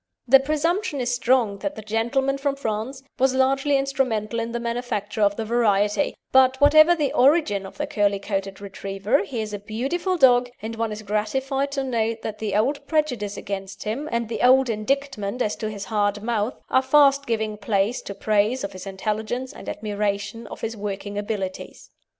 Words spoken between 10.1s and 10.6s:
dog,